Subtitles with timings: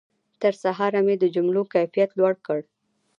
[0.41, 2.59] تر سهاره مې د جملو کیفیت لوړ کړ.